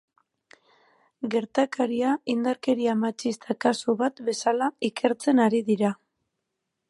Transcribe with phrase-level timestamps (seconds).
[1.35, 5.93] Gertakaria indarkeria matxista kasu bat bezala ikertzen ari dira.